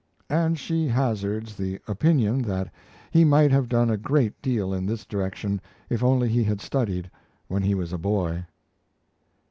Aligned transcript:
And 0.31 0.57
she 0.57 0.87
hazards 0.87 1.55
the 1.55 1.79
opinion 1.87 2.41
that 2.41 2.73
he 3.11 3.23
might 3.23 3.51
have 3.51 3.69
done 3.69 3.91
a 3.91 3.97
great 3.97 4.41
deal 4.41 4.73
in 4.73 4.87
this 4.87 5.05
direction 5.05 5.61
if 5.91 6.03
only 6.03 6.27
he 6.27 6.43
had 6.43 6.59
studied 6.59 7.11
when 7.47 7.61
he 7.61 7.75
was 7.75 7.93
a 7.93 7.99
boy! 7.99 8.47